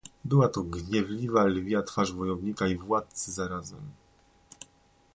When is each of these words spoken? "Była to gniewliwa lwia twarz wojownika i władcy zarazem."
"Była 0.25 0.47
to 0.49 0.63
gniewliwa 0.63 1.45
lwia 1.45 1.81
twarz 1.83 2.13
wojownika 2.13 2.67
i 2.67 2.75
władcy 2.77 3.31
zarazem." 3.31 3.81